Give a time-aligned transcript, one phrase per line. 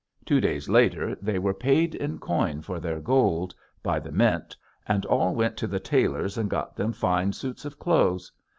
[0.25, 3.53] Two days later they were paid in coin for their gold
[3.83, 7.77] by the mint and all went to the tailors and got them fine suits of
[7.77, 8.31] clothes....